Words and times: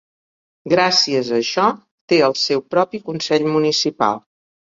Gràcies 0.71 1.29
a 1.31 1.37
això, 1.39 1.65
té 2.15 2.19
el 2.29 2.35
seu 2.45 2.65
propi 2.77 3.03
Consell 3.11 3.47
Municipal. 3.59 4.21